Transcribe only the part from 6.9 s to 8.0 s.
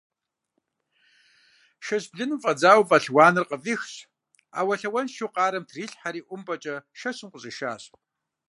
шэщым къыщӀишащ.